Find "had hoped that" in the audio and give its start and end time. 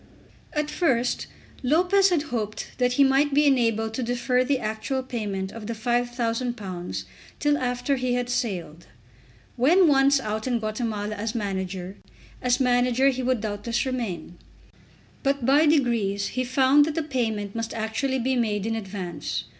2.09-2.93